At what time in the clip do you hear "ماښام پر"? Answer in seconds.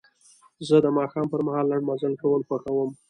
0.97-1.41